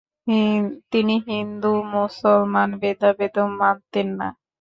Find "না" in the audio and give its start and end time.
4.19-4.27